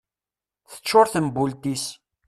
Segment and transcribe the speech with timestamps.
[0.71, 1.85] Tecčur tembult-is